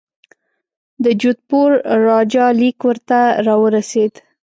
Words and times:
د 1.03 1.05
جودپور 1.21 1.69
راجا 2.07 2.47
لیک 2.59 2.79
ورته 2.87 3.19
را 3.45 3.55
ورسېد. 3.61 4.13